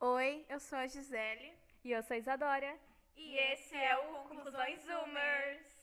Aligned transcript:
Oi, 0.00 0.46
eu 0.48 0.60
sou 0.60 0.78
a 0.78 0.86
Gisele. 0.86 1.52
E 1.82 1.90
eu 1.90 2.00
sou 2.04 2.14
a 2.14 2.18
Isadora. 2.18 2.78
E 3.16 3.36
esse 3.36 3.74
é 3.74 3.96
o 3.98 4.28
Conclusões 4.28 4.80
Zoomers. 4.84 5.76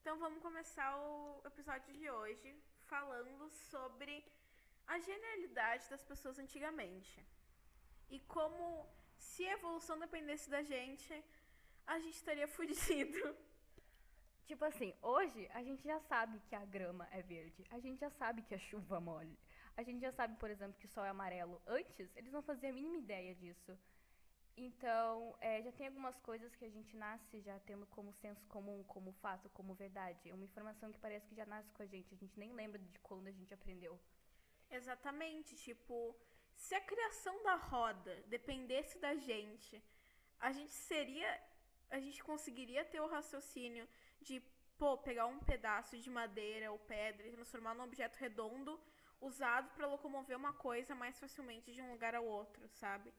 Então 0.00 0.18
vamos 0.18 0.42
começar 0.42 0.96
o 0.98 1.40
episódio 1.46 1.94
de 1.94 2.10
hoje 2.10 2.52
falando 2.86 3.48
sobre 3.70 4.24
a 4.88 4.98
genialidade 4.98 5.88
das 5.88 6.02
pessoas 6.02 6.36
antigamente. 6.40 7.24
E 8.10 8.18
como 8.26 8.88
se 9.16 9.46
a 9.46 9.52
evolução 9.52 9.96
dependesse 10.00 10.50
da 10.50 10.64
gente, 10.64 11.24
a 11.86 12.00
gente 12.00 12.16
estaria 12.16 12.48
fudido. 12.56 13.36
Tipo 14.46 14.64
assim, 14.64 14.92
hoje 15.00 15.48
a 15.54 15.62
gente 15.62 15.84
já 15.84 16.00
sabe 16.00 16.40
que 16.48 16.56
a 16.56 16.64
grama 16.64 17.08
é 17.12 17.22
verde. 17.22 17.64
A 17.70 17.78
gente 17.78 18.00
já 18.00 18.10
sabe 18.10 18.42
que 18.42 18.54
a 18.54 18.58
chuva 18.58 19.00
mole. 19.00 19.38
A 19.76 19.82
gente 19.82 20.00
já 20.00 20.12
sabe, 20.12 20.36
por 20.38 20.50
exemplo, 20.50 20.78
que 20.78 20.86
o 20.86 20.88
sol 20.88 21.04
é 21.04 21.08
amarelo. 21.08 21.60
Antes, 21.66 22.14
eles 22.16 22.32
não 22.32 22.42
faziam 22.42 22.70
a 22.70 22.74
mínima 22.74 22.96
ideia 22.96 23.34
disso. 23.34 23.76
Então, 24.56 25.36
é, 25.40 25.60
já 25.62 25.72
tem 25.72 25.88
algumas 25.88 26.16
coisas 26.20 26.54
que 26.54 26.64
a 26.64 26.70
gente 26.70 26.96
nasce 26.96 27.40
já 27.40 27.58
tendo 27.60 27.86
como 27.86 28.12
senso 28.12 28.46
comum, 28.46 28.84
como 28.84 29.12
fato, 29.14 29.48
como 29.50 29.74
verdade. 29.74 30.30
É 30.30 30.34
uma 30.34 30.44
informação 30.44 30.92
que 30.92 30.98
parece 30.98 31.26
que 31.26 31.34
já 31.34 31.44
nasce 31.44 31.72
com 31.72 31.82
a 31.82 31.86
gente. 31.86 32.14
A 32.14 32.16
gente 32.16 32.38
nem 32.38 32.52
lembra 32.52 32.78
de 32.78 32.98
quando 33.00 33.26
a 33.26 33.32
gente 33.32 33.52
aprendeu. 33.52 34.00
Exatamente, 34.70 35.56
tipo, 35.56 36.16
se 36.54 36.74
a 36.74 36.80
criação 36.80 37.42
da 37.42 37.56
roda 37.56 38.14
dependesse 38.28 38.98
da 38.98 39.14
gente, 39.16 39.82
a 40.38 40.52
gente 40.52 40.72
seria. 40.72 41.28
A 41.90 41.98
gente 41.98 42.22
conseguiria 42.22 42.84
ter 42.84 43.00
o 43.00 43.08
raciocínio 43.08 43.88
de, 44.20 44.40
pô, 44.78 44.96
pegar 44.98 45.26
um 45.26 45.38
pedaço 45.38 45.98
de 45.98 46.10
madeira 46.10 46.72
ou 46.72 46.78
pedra 46.78 47.26
e 47.26 47.32
transformar 47.32 47.74
num 47.74 47.84
objeto 47.84 48.16
redondo 48.16 48.80
usado 49.26 49.70
para 49.74 49.86
locomover 49.86 50.36
uma 50.36 50.52
coisa 50.52 50.94
mais 50.94 51.18
facilmente 51.18 51.72
de 51.72 51.80
um 51.80 51.90
lugar 51.90 52.14
ao 52.14 52.24
outro, 52.24 52.68
sabe? 52.68 53.12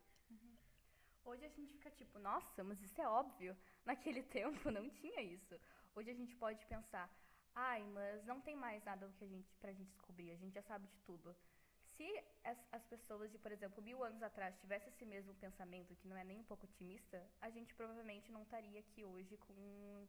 Hoje 1.23 1.43
a 1.43 1.49
gente 1.49 1.73
fica 1.73 1.89
tipo, 1.89 2.19
nossa, 2.19 2.63
mas 2.63 2.81
isso 2.81 3.01
é 3.01 3.07
óbvio. 3.07 3.57
Naquele 3.83 4.21
tempo 4.21 4.69
não 4.69 4.89
tinha 4.89 5.21
isso. 5.21 5.59
Hoje 5.95 6.11
a 6.11 6.13
gente 6.13 6.35
pode 6.35 6.63
pensar, 6.67 7.09
ai, 7.53 7.83
mas 7.93 8.23
não 8.25 8.39
tem 8.39 8.55
mais 8.55 8.83
nada 8.83 9.11
que 9.17 9.23
a 9.23 9.27
gente, 9.27 9.55
pra 9.55 9.73
gente 9.73 9.89
descobrir, 9.89 10.31
a 10.31 10.35
gente 10.35 10.53
já 10.53 10.61
sabe 10.61 10.87
de 10.87 10.97
tudo. 10.99 11.35
Se 11.95 12.23
as, 12.43 12.57
as 12.71 12.85
pessoas 12.85 13.31
de, 13.31 13.37
por 13.39 13.51
exemplo, 13.51 13.81
mil 13.81 14.03
anos 14.03 14.21
atrás 14.21 14.55
tivessem 14.59 14.89
esse 14.89 15.05
mesmo 15.05 15.33
pensamento, 15.35 15.95
que 15.95 16.07
não 16.07 16.17
é 16.17 16.23
nem 16.23 16.37
um 16.37 16.43
pouco 16.43 16.65
otimista, 16.65 17.25
a 17.41 17.49
gente 17.49 17.73
provavelmente 17.73 18.31
não 18.31 18.43
estaria 18.43 18.79
aqui 18.79 19.03
hoje 19.03 19.37
com 19.37 20.07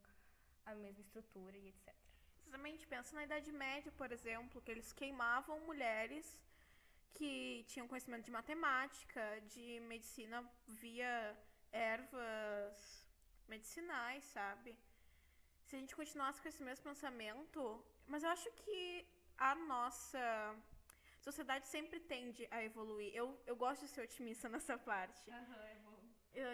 a 0.66 0.74
mesma 0.74 1.00
estrutura 1.00 1.56
e 1.56 1.68
etc. 1.68 2.05
Exatamente, 2.46 2.86
pensa 2.86 3.14
na 3.16 3.24
Idade 3.24 3.50
Média, 3.52 3.92
por 4.00 4.10
exemplo, 4.12 4.62
que 4.62 4.70
eles 4.70 4.92
queimavam 4.92 5.58
mulheres 5.60 6.26
que 7.12 7.64
tinham 7.66 7.88
conhecimento 7.88 8.24
de 8.24 8.30
matemática, 8.30 9.22
de 9.54 9.80
medicina 9.80 10.38
via 10.66 11.36
ervas 11.72 13.04
medicinais, 13.48 14.22
sabe? 14.24 14.76
Se 15.64 15.74
a 15.76 15.78
gente 15.80 15.96
continuasse 15.96 16.40
com 16.40 16.48
esse 16.48 16.62
mesmo 16.62 16.84
pensamento, 16.84 17.84
mas 18.06 18.22
eu 18.22 18.30
acho 18.30 18.50
que 18.62 19.06
a 19.36 19.54
nossa 19.54 20.24
sociedade 21.20 21.66
sempre 21.66 21.98
tende 21.98 22.46
a 22.50 22.62
evoluir. 22.62 23.12
Eu, 23.14 23.26
eu 23.46 23.56
gosto 23.56 23.82
de 23.84 23.90
ser 23.90 24.02
otimista 24.02 24.48
nessa 24.54 24.78
parte. 24.78 25.28
Aham, 25.30 25.64
é 25.64 25.78
bom. 25.86 25.96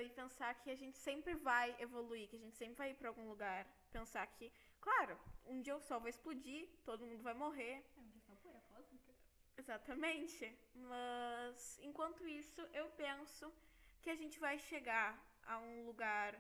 E 0.05 0.09
pensar 0.11 0.55
que 0.61 0.71
a 0.71 0.77
gente 0.77 0.97
sempre 0.97 1.35
vai 1.35 1.75
evoluir, 1.79 2.29
que 2.29 2.37
a 2.37 2.39
gente 2.39 2.57
sempre 2.57 2.77
vai 2.77 2.91
ir 2.93 2.95
para 2.95 3.09
algum 3.09 3.29
lugar. 3.29 3.67
Pensar 3.91 4.27
que, 4.29 4.51
claro, 4.83 5.19
um 5.47 5.61
dia 5.63 5.77
o 5.77 5.81
sol 5.81 6.01
vai 6.01 6.11
explodir, 6.11 6.69
todo 6.85 7.07
mundo 7.07 7.23
vai 7.23 7.35
morrer. 7.35 7.75
É 7.97 8.01
onde 8.01 8.19
está 8.19 8.35
poeira 8.37 8.61
cósmica? 8.69 9.13
Exatamente. 9.57 10.45
Mas 10.75 11.79
enquanto 11.83 12.27
isso, 12.27 12.61
eu 12.73 12.87
penso 13.05 13.53
que 14.03 14.11
a 14.11 14.15
gente 14.15 14.39
vai 14.39 14.59
chegar 14.59 15.09
a 15.47 15.59
um 15.59 15.87
lugar 15.87 16.39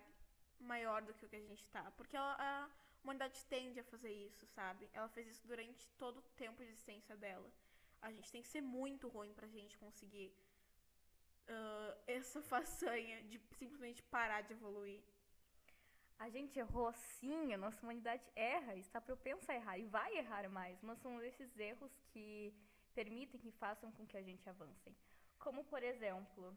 maior 0.60 1.02
do 1.02 1.14
que 1.14 1.24
o 1.24 1.28
que 1.28 1.36
a 1.36 1.46
gente 1.48 1.66
tá. 1.68 1.90
Porque 1.96 2.16
ela, 2.16 2.36
a 2.38 2.68
humanidade 3.02 3.44
tende 3.46 3.80
a 3.80 3.84
fazer 3.84 4.12
isso, 4.12 4.46
sabe? 4.46 4.88
Ela 4.92 5.08
fez 5.08 5.28
isso 5.28 5.46
durante 5.46 5.88
todo 6.02 6.18
o 6.18 6.22
tempo 6.36 6.62
de 6.62 6.70
existência 6.70 7.16
dela. 7.16 7.50
A 8.00 8.10
gente 8.10 8.30
tem 8.32 8.42
que 8.42 8.48
ser 8.48 8.60
muito 8.60 9.08
ruim 9.08 9.32
pra 9.32 9.46
gente 9.46 9.78
conseguir 9.78 10.34
ah, 11.48 11.96
essa 12.06 12.40
façanha 12.52 13.22
de 13.24 13.40
simplesmente 13.58 14.02
parar 14.04 14.42
de 14.42 14.52
evoluir. 14.52 15.02
A 16.22 16.28
gente 16.28 16.56
errou 16.56 16.92
sim, 16.92 17.52
a 17.52 17.56
nossa 17.56 17.82
humanidade 17.82 18.22
erra, 18.36 18.76
está 18.76 19.00
propensa 19.00 19.50
a 19.50 19.56
errar 19.56 19.76
e 19.76 19.86
vai 19.86 20.16
errar 20.16 20.48
mais, 20.48 20.80
mas 20.80 20.96
são 21.00 21.20
esses 21.20 21.58
erros 21.58 21.90
que 22.12 22.54
permitem 22.94 23.40
que 23.40 23.50
façam 23.50 23.90
com 23.90 24.06
que 24.06 24.16
a 24.16 24.22
gente 24.22 24.48
avancem. 24.48 24.94
Como, 25.36 25.64
por 25.64 25.82
exemplo, 25.82 26.56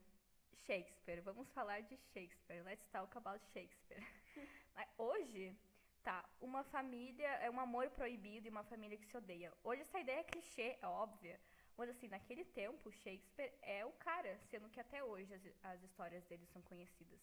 Shakespeare. 0.68 1.20
Vamos 1.22 1.50
falar 1.50 1.82
de 1.82 1.98
Shakespeare. 2.14 2.62
Let's 2.64 2.88
talk 2.92 3.18
about 3.18 3.44
Shakespeare. 3.54 4.06
Hoje, 5.00 5.58
tá, 6.04 6.24
uma 6.40 6.64
família 6.66 7.30
é 7.42 7.50
um 7.50 7.60
amor 7.60 7.90
proibido 7.90 8.46
e 8.46 8.52
uma 8.52 8.64
família 8.66 9.00
que 9.00 9.08
se 9.08 9.18
odeia. 9.18 9.52
Hoje 9.64 9.82
essa 9.82 10.00
ideia 10.00 10.20
é 10.20 10.24
clichê, 10.26 10.78
é 10.80 10.88
óbvia. 10.88 11.40
Mas 11.76 11.90
assim, 11.90 12.08
naquele 12.08 12.46
tempo, 12.46 12.92
Shakespeare 12.92 13.52
é 13.64 13.84
o 13.84 13.92
cara, 13.94 14.38
sendo 14.52 14.70
que 14.70 14.80
até 14.80 15.04
hoje 15.04 15.34
as, 15.34 15.42
as 15.64 15.82
histórias 15.82 16.24
dele 16.26 16.46
são 16.54 16.62
conhecidas. 16.62 17.20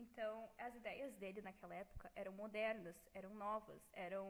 Então, 0.00 0.50
as 0.66 0.74
ideias 0.74 1.14
dele 1.16 1.42
naquela 1.42 1.74
época 1.74 2.10
eram 2.14 2.32
modernas, 2.32 2.96
eram 3.12 3.34
novas, 3.34 3.82
eram 3.92 4.26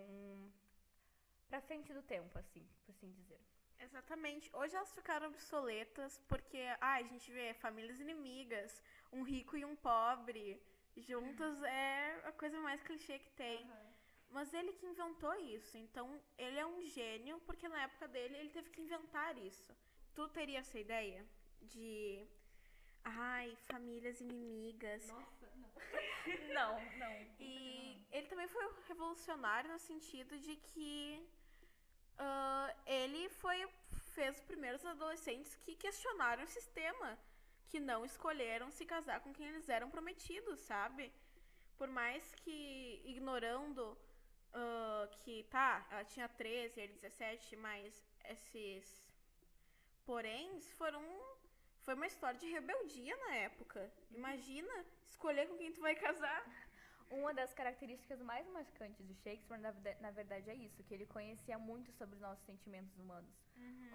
pra 1.49 1.61
frente 1.61 1.93
do 1.93 2.03
tempo, 2.03 2.37
assim, 2.39 2.67
por 2.85 2.91
assim 2.91 3.11
dizer. 3.13 3.41
Exatamente. 3.79 4.51
Hoje 4.53 4.75
elas 4.77 4.93
ficaram 4.93 5.29
obsoletas 5.29 6.19
porque 6.29 6.63
ah, 6.81 6.95
a 6.95 7.03
gente 7.03 7.31
vê 7.33 7.55
famílias 7.55 8.01
inimigas, 8.01 8.83
um 9.13 9.23
rico 9.23 9.57
e 9.57 9.65
um 9.65 9.77
pobre 9.77 10.61
juntas 10.97 11.63
é 11.63 12.21
a 12.25 12.33
coisa 12.33 12.59
mais 12.61 12.83
clichê 12.83 13.19
que 13.19 13.31
tem. 13.31 13.59
Mas 14.29 14.53
ele 14.53 14.73
que 14.73 14.87
inventou 14.87 15.35
isso, 15.57 15.77
então 15.77 16.07
ele 16.39 16.59
é 16.59 16.67
um 16.67 16.81
gênio 16.83 17.41
porque 17.47 17.69
na 17.69 17.83
época 17.83 18.07
dele 18.09 18.37
ele 18.37 18.51
teve 18.51 18.71
que 18.71 18.83
inventar 18.83 19.37
isso. 19.39 19.73
Tu 20.15 20.29
teria 20.29 20.59
essa 20.59 20.79
ideia 20.79 21.25
de 21.63 22.27
ai, 23.05 23.57
famílias 23.71 24.21
inimigas. 24.21 25.07
Nossa, 25.09 25.49
não. 25.57 25.71
não, 26.55 26.99
não. 26.99 27.27
E 27.39 28.05
ele 28.11 28.27
também 28.27 28.49
foi 28.49 28.65
revolucionário 28.89 29.71
no 29.73 29.79
sentido 29.79 30.39
de 30.39 30.57
que 30.57 31.29
ah, 32.19 32.75
ele 32.87 33.29
foi 33.29 33.69
fez 34.15 34.37
os 34.37 34.43
primeiros 34.43 34.85
adolescentes 34.85 35.55
que 35.57 35.75
questionaram 35.77 36.43
o 36.43 36.47
sistema, 36.47 37.19
que 37.69 37.79
não 37.79 38.05
escolheram 38.05 38.71
se 38.71 38.85
casar 38.85 39.21
com 39.21 39.33
quem 39.33 39.47
eles 39.47 39.69
eram 39.69 39.89
prometidos, 39.91 40.59
sabe? 40.61 41.13
Por 41.79 41.89
mais 41.89 42.35
que 42.35 43.01
ignorando 43.05 43.97
ah, 44.53 45.09
que 45.23 45.45
tá, 45.45 45.87
ela 45.91 46.05
tinha 46.05 46.29
13, 46.29 46.81
ele 46.81 46.93
17, 46.95 47.57
mas 47.57 48.05
esses 48.29 49.09
poréns 50.05 50.71
foram 50.73 51.03
foi 51.85 51.95
uma 51.95 52.07
história 52.07 52.39
de 52.39 52.47
rebeldia 52.47 53.17
na 53.17 53.35
época. 53.37 53.91
Imagina 54.11 54.73
escolher 55.09 55.49
com 55.49 55.57
quem 55.57 55.73
tu 55.73 55.81
vai 55.81 55.95
casar. 55.95 56.45
Uma 57.11 57.35
das 57.35 57.53
características 57.53 58.21
mais 58.23 58.47
marcantes 58.49 59.05
de 59.05 59.15
Shakespeare, 59.15 59.59
na, 59.59 60.11
verdade, 60.13 60.49
é 60.49 60.55
isso, 60.55 60.85
que 60.85 60.95
ele 60.95 61.07
conhecia 61.07 61.59
muito 61.59 61.91
sobre 61.93 62.15
os 62.15 62.21
nossos 62.21 62.45
sentimentos 62.45 62.97
humanos. 62.99 63.35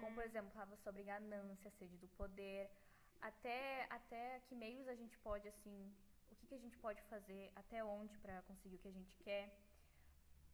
Como, 0.00 0.14
por 0.14 0.24
exemplo, 0.24 0.50
falava 0.50 0.76
sobre 0.76 1.02
ganância, 1.02 1.70
sede 1.78 1.96
do 1.96 2.08
poder, 2.08 2.70
até, 3.22 3.86
até 3.88 4.40
que 4.46 4.54
meios 4.54 4.86
a 4.86 4.94
gente 4.94 5.16
pode, 5.18 5.48
assim, 5.48 5.90
o 6.30 6.36
que, 6.36 6.46
que 6.46 6.54
a 6.54 6.58
gente 6.58 6.76
pode 6.78 7.00
fazer, 7.04 7.50
até 7.56 7.82
onde 7.82 8.18
para 8.18 8.42
conseguir 8.42 8.76
o 8.76 8.78
que 8.78 8.88
a 8.88 8.92
gente 8.92 9.16
quer. 9.24 9.50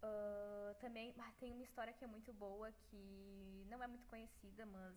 Ah, 0.03 0.75
também 0.81 1.15
tem 1.39 1.53
uma 1.53 1.63
história 1.63 1.93
que 1.93 2.05
é 2.05 2.09
muito 2.09 2.33
boa, 2.33 2.73
que 2.73 3.67
não 3.69 3.83
é 3.83 3.87
muito 3.87 4.07
conhecida, 4.07 4.67
mas 4.67 4.95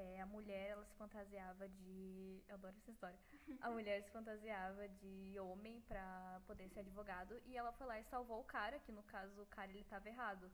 é, 0.00 0.20
a 0.20 0.26
mulher, 0.26 0.70
ela 0.70 0.84
se 0.84 0.94
fantasiava 0.96 1.68
de... 1.68 2.42
Eu 2.48 2.54
adoro 2.54 2.74
essa 2.76 2.90
história. 2.90 3.18
A 3.60 3.70
mulher 3.70 4.02
se 4.02 4.10
fantasiava 4.10 4.88
de 4.88 5.38
homem 5.38 5.80
pra 5.82 6.40
poder 6.46 6.68
ser 6.70 6.80
advogado 6.80 7.40
e 7.44 7.56
ela 7.56 7.72
foi 7.72 7.86
lá 7.86 8.00
e 8.00 8.04
salvou 8.04 8.40
o 8.40 8.44
cara, 8.44 8.78
que 8.80 8.92
no 8.92 9.02
caso 9.02 9.42
o 9.42 9.46
cara 9.46 9.70
ele 9.70 9.84
tava 9.84 10.08
errado. 10.08 10.50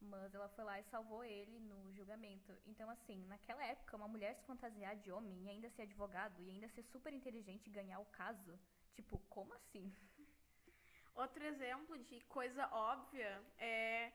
Mas 0.00 0.34
ela 0.34 0.48
foi 0.48 0.64
lá 0.64 0.80
e 0.80 0.84
salvou 0.84 1.22
ele 1.22 1.58
no 1.60 1.92
julgamento. 1.92 2.56
Então, 2.66 2.88
assim, 2.88 3.26
naquela 3.26 3.62
época, 3.64 3.96
uma 3.96 4.08
mulher 4.08 4.34
se 4.34 4.44
fantasiar 4.46 4.96
de 4.96 5.12
homem 5.12 5.42
e 5.42 5.48
ainda 5.50 5.68
ser 5.68 5.82
advogado 5.82 6.42
e 6.42 6.48
ainda 6.48 6.68
ser 6.68 6.82
super 6.84 7.12
inteligente 7.12 7.66
e 7.66 7.70
ganhar 7.70 7.98
o 8.00 8.06
caso. 8.06 8.58
Tipo, 8.94 9.18
como 9.28 9.52
assim? 9.52 9.94
Outro 11.14 11.44
exemplo 11.44 11.98
de 11.98 12.20
coisa 12.22 12.66
óbvia 12.72 13.44
é 13.58 14.10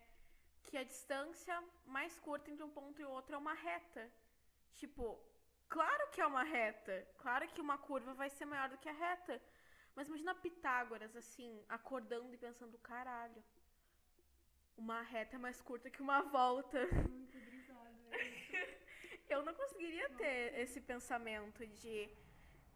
que 0.63 0.77
a 0.77 0.83
distância 0.83 1.63
mais 1.85 2.17
curta 2.19 2.49
entre 2.49 2.63
um 2.63 2.69
ponto 2.69 2.99
e 2.99 3.05
outro 3.05 3.35
é 3.35 3.37
uma 3.37 3.53
reta. 3.53 4.11
Tipo, 4.75 5.19
claro 5.67 6.09
que 6.11 6.21
é 6.21 6.25
uma 6.25 6.43
reta. 6.43 7.07
Claro 7.17 7.47
que 7.47 7.61
uma 7.61 7.77
curva 7.77 8.13
vai 8.13 8.29
ser 8.29 8.45
maior 8.45 8.69
do 8.69 8.77
que 8.77 8.89
a 8.89 8.93
reta. 8.93 9.41
Mas 9.95 10.07
imagina 10.07 10.35
Pitágoras, 10.35 11.15
assim, 11.15 11.63
acordando 11.69 12.33
e 12.33 12.37
pensando, 12.37 12.77
caralho. 12.79 13.43
Uma 14.77 15.01
reta 15.01 15.37
é 15.37 15.39
mais 15.39 15.61
curta 15.61 15.89
que 15.89 16.01
uma 16.01 16.21
volta. 16.21 16.85
Muito 16.87 17.37
brisado, 17.39 17.95
eu 19.29 19.43
não 19.43 19.53
conseguiria 19.53 20.09
ter 20.09 20.59
esse 20.59 20.81
pensamento 20.81 21.65
de. 21.65 22.09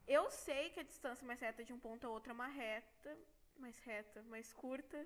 Eu 0.07 0.31
sei 0.31 0.69
que 0.69 0.79
a 0.79 0.83
distância 0.83 1.27
mais 1.27 1.39
reta 1.39 1.63
de 1.63 1.73
um 1.73 1.79
ponto 1.79 2.07
a 2.07 2.09
outro 2.09 2.31
é 2.31 2.33
uma 2.33 2.47
reta, 2.47 3.17
mais 3.57 3.77
reta, 3.79 4.23
mais 4.23 4.53
curta, 4.53 5.05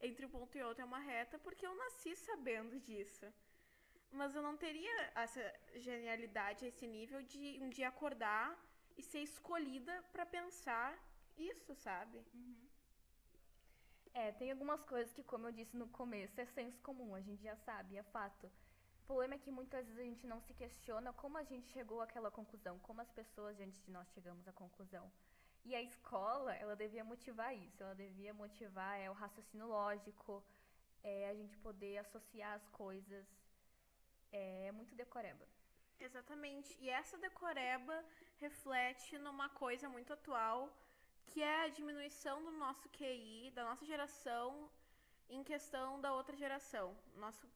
entre 0.00 0.26
um 0.26 0.28
ponto 0.28 0.56
e 0.56 0.62
outro 0.62 0.82
é 0.82 0.84
uma 0.84 0.98
reta, 0.98 1.38
porque 1.38 1.66
eu 1.66 1.74
nasci 1.74 2.14
sabendo 2.14 2.78
disso. 2.78 3.26
Mas 4.10 4.34
eu 4.34 4.42
não 4.42 4.56
teria 4.56 5.12
essa 5.14 5.54
genialidade, 5.76 6.66
esse 6.66 6.86
nível 6.86 7.22
de 7.22 7.58
um 7.62 7.68
dia 7.68 7.88
acordar 7.88 8.56
e 8.96 9.02
ser 9.02 9.20
escolhida 9.20 10.02
para 10.12 10.24
pensar 10.24 10.96
isso, 11.36 11.74
sabe? 11.74 12.24
Uhum. 12.34 12.66
É, 14.14 14.32
tem 14.32 14.50
algumas 14.50 14.82
coisas 14.84 15.12
que, 15.12 15.22
como 15.22 15.46
eu 15.46 15.52
disse 15.52 15.76
no 15.76 15.88
começo, 15.88 16.40
é 16.40 16.46
senso 16.46 16.80
comum, 16.80 17.14
a 17.14 17.20
gente 17.20 17.42
já 17.42 17.54
sabe, 17.56 17.98
é 17.98 18.02
fato. 18.02 18.46
O 19.02 19.06
problema 19.06 19.34
é 19.34 19.38
que 19.38 19.50
muitas 19.50 19.86
vezes 19.86 20.00
a 20.00 20.04
gente 20.04 20.26
não 20.26 20.40
se 20.40 20.54
questiona 20.54 21.12
como 21.12 21.36
a 21.36 21.44
gente 21.44 21.68
chegou 21.68 22.00
àquela 22.00 22.30
conclusão, 22.30 22.78
como 22.78 23.02
as 23.02 23.10
pessoas 23.10 23.60
antes 23.60 23.84
de 23.84 23.90
nós 23.90 24.08
chegamos 24.14 24.48
à 24.48 24.52
conclusão. 24.52 25.12
E 25.66 25.74
a 25.74 25.82
escola, 25.82 26.54
ela 26.54 26.74
devia 26.74 27.04
motivar 27.04 27.54
isso, 27.54 27.82
ela 27.82 27.94
devia 27.94 28.32
motivar 28.32 28.98
é, 28.98 29.10
o 29.10 29.12
raciocínio 29.12 29.66
lógico, 29.66 30.42
é, 31.02 31.28
a 31.28 31.34
gente 31.34 31.56
poder 31.58 31.98
associar 31.98 32.54
as 32.54 32.66
coisas. 32.68 33.26
É, 34.32 34.70
muito 34.72 34.94
decoreba. 34.94 35.46
Exatamente. 35.98 36.76
E 36.80 36.90
essa 36.90 37.16
decoreba 37.18 38.04
reflete 38.38 39.18
numa 39.18 39.48
coisa 39.48 39.88
muito 39.88 40.12
atual, 40.12 40.70
que 41.26 41.42
é 41.42 41.64
a 41.64 41.68
diminuição 41.68 42.42
do 42.44 42.50
nosso 42.50 42.88
QI, 42.90 43.50
da 43.54 43.64
nossa 43.64 43.84
geração, 43.84 44.70
em 45.28 45.42
questão 45.42 46.00
da 46.00 46.12
outra 46.12 46.36
geração. 46.36 46.96
Nosso 47.14 47.48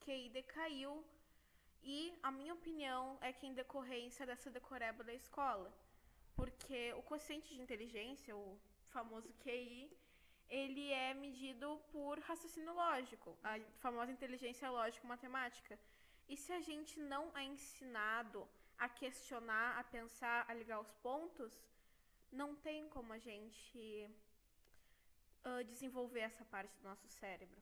QI 0.00 0.30
decaiu 0.30 1.04
e 1.82 2.18
a 2.22 2.30
minha 2.30 2.54
opinião 2.54 3.18
é 3.20 3.32
que 3.32 3.46
em 3.46 3.54
decorrência 3.54 4.26
dessa 4.26 4.50
decoreba 4.50 5.04
da 5.04 5.12
escola. 5.12 5.72
Porque 6.34 6.92
o 6.94 7.02
quociente 7.02 7.54
de 7.54 7.60
inteligência, 7.60 8.36
o 8.36 8.58
famoso 8.88 9.32
QI, 9.40 9.90
ele 10.48 10.90
é 10.92 11.14
medido 11.14 11.80
por 11.92 12.18
raciocínio 12.20 12.72
lógico, 12.72 13.36
a 13.42 13.58
famosa 13.80 14.12
inteligência 14.12 14.70
lógico-matemática. 14.70 15.78
E 16.28 16.36
se 16.36 16.52
a 16.52 16.60
gente 16.60 16.98
não 17.00 17.30
é 17.36 17.44
ensinado 17.44 18.48
a 18.78 18.88
questionar, 18.88 19.78
a 19.78 19.84
pensar, 19.84 20.44
a 20.48 20.54
ligar 20.54 20.80
os 20.80 20.92
pontos, 20.96 21.52
não 22.30 22.54
tem 22.54 22.88
como 22.88 23.12
a 23.12 23.18
gente 23.18 24.10
uh, 25.44 25.64
desenvolver 25.64 26.20
essa 26.20 26.44
parte 26.44 26.74
do 26.78 26.88
nosso 26.88 27.08
cérebro. 27.08 27.60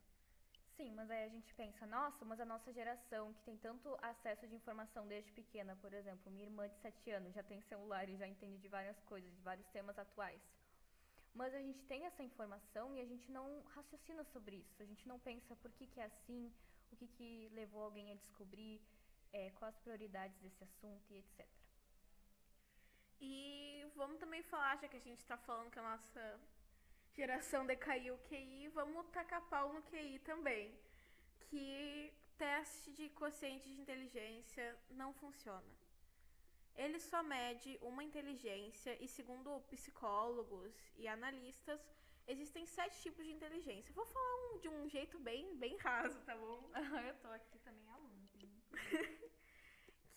Sim, 0.77 0.93
mas 0.95 1.11
aí 1.11 1.25
a 1.25 1.29
gente 1.29 1.55
pensa, 1.55 1.87
nossa, 1.87 2.23
mas 2.25 2.39
a 2.39 2.45
nossa 2.45 2.71
geração 2.71 3.33
que 3.33 3.43
tem 3.45 3.57
tanto 3.57 3.97
acesso 4.03 4.47
de 4.47 4.55
informação 4.55 5.07
desde 5.07 5.33
pequena, 5.33 5.75
por 5.77 5.95
exemplo, 5.95 6.31
minha 6.31 6.45
irmã 6.45 6.69
de 6.69 6.77
7 6.77 7.11
anos 7.13 7.33
já 7.33 7.43
tem 7.43 7.63
celular 7.63 8.07
e 8.11 8.17
já 8.17 8.27
entende 8.27 8.59
de 8.59 8.69
várias 8.69 9.01
coisas, 9.05 9.35
de 9.35 9.41
vários 9.41 9.67
temas 9.69 9.99
atuais. 9.99 10.43
Mas 11.37 11.55
a 11.55 11.61
gente 11.61 11.83
tem 11.85 12.07
essa 12.07 12.23
informação 12.23 12.95
e 12.97 13.01
a 13.01 13.05
gente 13.05 13.31
não 13.31 13.63
raciocina 13.75 14.25
sobre 14.25 14.57
isso. 14.57 14.83
A 14.83 14.87
gente 14.87 15.07
não 15.07 15.19
pensa 15.19 15.55
por 15.57 15.71
que, 15.73 15.87
que 15.87 16.01
é 16.01 16.07
assim, 16.07 16.51
o 16.91 16.97
que, 16.97 17.07
que 17.07 17.51
levou 17.53 17.85
alguém 17.85 18.11
a 18.11 18.15
descobrir, 18.15 18.81
é, 19.35 19.51
quais 19.51 19.75
as 19.75 19.81
prioridades 19.83 20.39
desse 20.39 20.65
assunto 20.65 21.13
e 21.13 21.19
etc. 21.19 21.47
E 23.21 23.87
vamos 23.95 24.19
também 24.19 24.43
falar, 24.43 24.77
já 24.77 24.89
que 24.89 24.97
a 24.97 25.07
gente 25.09 25.21
está 25.21 25.37
falando 25.37 25.71
que 25.71 25.79
a 25.79 25.83
nossa 25.83 26.41
geração 27.13 27.67
decaiu 27.67 28.15
o 28.15 28.19
QI, 28.29 28.69
vamos 28.69 29.07
tacar 29.09 29.43
pau 29.51 29.75
no 29.75 29.83
QI 29.83 30.19
também. 30.21 30.75
Que 31.51 32.15
teste 32.39 32.93
de 32.93 33.11
quociente 33.11 33.69
de 33.69 33.79
inteligência 33.79 34.75
não 34.91 35.13
funciona. 35.13 35.76
Ele 36.77 36.99
só 37.01 37.23
mede 37.23 37.79
uma 37.81 38.05
inteligência 38.05 38.97
e, 39.03 39.09
segundo 39.09 39.61
psicólogos 39.71 40.75
e 40.97 41.09
analistas, 41.09 41.81
existem 42.27 42.67
sete 42.67 43.01
tipos 43.01 43.25
de 43.25 43.33
inteligência. 43.33 43.95
Vou 43.95 44.05
falar 44.05 44.37
um, 44.45 44.59
de 44.59 44.69
um 44.69 44.89
jeito 44.89 45.19
bem, 45.19 45.57
bem 45.57 45.77
raso, 45.79 46.21
tá 46.21 46.37
bom? 46.37 46.71
Eu 47.09 47.15
tô 47.17 47.29
aqui 47.29 47.59
também 47.61 47.89
aluna. 47.91 48.29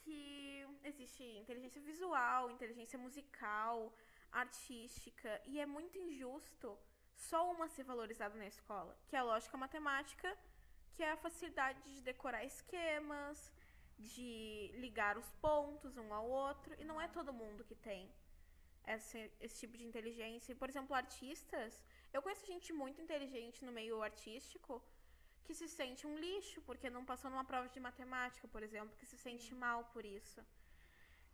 que 0.04 0.66
existe 0.84 1.24
inteligência 1.24 1.82
visual, 1.82 2.50
inteligência 2.50 2.98
musical, 2.98 3.94
artística, 4.32 5.42
e 5.46 5.60
é 5.60 5.66
muito 5.66 5.98
injusto 5.98 6.78
só 7.14 7.52
uma 7.52 7.68
ser 7.68 7.84
valorizada 7.84 8.36
na 8.36 8.48
escola, 8.48 8.98
que 9.08 9.16
é 9.16 9.20
a 9.20 9.24
lógica 9.24 9.58
matemática, 9.58 10.38
que 10.94 11.04
é 11.04 11.12
a 11.12 11.18
facilidade 11.18 11.82
de 11.84 12.02
decorar 12.02 12.44
esquemas, 12.44 13.52
de 14.00 14.72
ligar 14.76 15.18
os 15.18 15.30
pontos 15.46 15.98
um 15.98 16.14
ao 16.14 16.28
outro, 16.30 16.74
e 16.80 16.84
não 16.84 17.00
é 17.02 17.08
todo 17.08 17.34
mundo 17.34 17.64
que 17.64 17.76
tem 17.76 18.10
esse, 18.88 19.32
esse 19.42 19.60
tipo 19.62 19.78
de 19.78 19.86
inteligência. 19.86 20.56
Por 20.56 20.70
exemplo, 20.70 20.96
artistas, 20.96 21.84
eu 22.14 22.22
conheço 22.22 22.46
gente 22.46 22.72
muito 22.72 23.02
inteligente 23.02 23.64
no 23.66 23.72
meio 23.72 24.02
artístico 24.02 24.82
que 25.44 25.54
se 25.54 25.68
sente 25.68 26.06
um 26.08 26.18
lixo 26.18 26.62
porque 26.62 26.90
não 26.90 27.04
passou 27.04 27.30
numa 27.30 27.44
prova 27.44 27.68
de 27.68 27.80
matemática, 27.80 28.48
por 28.48 28.64
exemplo, 28.64 28.96
que 29.00 29.06
se 29.06 29.18
sente 29.18 29.54
mal 29.54 29.84
por 29.94 30.06
isso. 30.06 30.42